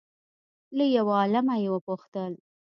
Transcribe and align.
له 0.77 0.85
یو 0.97 1.07
عالمه 1.19 1.55
یې 1.63 1.69
وپوښتل 1.71 2.31